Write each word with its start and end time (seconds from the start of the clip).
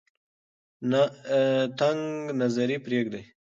تنگ 1.79 2.01
نظري 2.41 2.77
پریږدئ. 2.85 3.23